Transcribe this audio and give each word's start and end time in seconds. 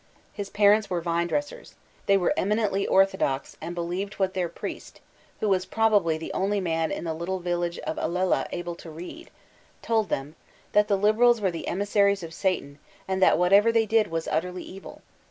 His 0.33 0.49
parents 0.49 0.89
were 0.89 0.99
vine 0.99 1.27
dressers; 1.27 1.75
they 2.07 2.17
were 2.17 2.33
eminently 2.35 2.87
orthodox 2.87 3.55
and 3.61 3.75
believed 3.75 4.15
what 4.15 4.33
their 4.33 4.49
priest 4.49 4.99
(who 5.39 5.47
was 5.47 5.67
probably 5.67 6.17
the 6.17 6.33
only 6.33 6.59
man 6.59 6.91
in 6.91 7.03
the 7.03 7.13
little 7.13 7.37
vil 7.37 7.59
lage 7.59 7.77
of 7.77 7.97
Alella 7.97 8.47
able 8.51 8.73
to 8.77 8.89
read) 8.89 9.29
told 9.83 10.09
them: 10.09 10.35
that 10.71 10.87
the 10.87 10.97
Liberals 10.97 11.39
were 11.39 11.51
the 11.51 11.67
emissaries 11.67 12.23
of 12.23 12.33
Satan 12.33 12.79
and 13.07 13.21
that 13.21 13.37
whatever 13.37 13.71
they 13.71 13.85
did 13.85 14.07
was 14.07 14.27
utterly 14.27 14.63
evil. 14.63 15.03